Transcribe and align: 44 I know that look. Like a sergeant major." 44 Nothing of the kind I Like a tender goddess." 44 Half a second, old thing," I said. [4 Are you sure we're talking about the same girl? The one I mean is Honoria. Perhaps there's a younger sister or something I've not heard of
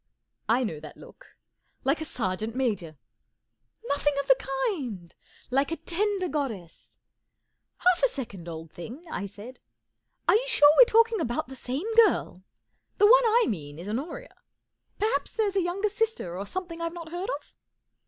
44 0.47 0.55
I 0.57 0.63
know 0.63 0.79
that 0.79 0.97
look. 0.97 1.37
Like 1.83 2.01
a 2.01 2.05
sergeant 2.05 2.55
major." 2.55 2.97
44 3.87 3.87
Nothing 3.97 4.13
of 4.19 4.27
the 4.27 4.47
kind 4.65 5.15
I 5.15 5.43
Like 5.55 5.71
a 5.71 5.75
tender 5.75 6.27
goddess." 6.27 6.97
44 7.77 7.91
Half 7.91 8.03
a 8.03 8.07
second, 8.07 8.49
old 8.49 8.71
thing," 8.71 9.05
I 9.11 9.27
said. 9.27 9.59
[4 10.27 10.33
Are 10.35 10.39
you 10.39 10.47
sure 10.47 10.73
we're 10.79 10.85
talking 10.85 11.21
about 11.21 11.49
the 11.49 11.55
same 11.55 11.85
girl? 11.93 12.41
The 12.97 13.05
one 13.05 13.25
I 13.25 13.45
mean 13.47 13.77
is 13.77 13.87
Honoria. 13.87 14.33
Perhaps 14.97 15.33
there's 15.33 15.55
a 15.55 15.61
younger 15.61 15.89
sister 15.89 16.35
or 16.35 16.47
something 16.47 16.81
I've 16.81 16.93
not 16.95 17.11
heard 17.11 17.29
of 17.39 17.53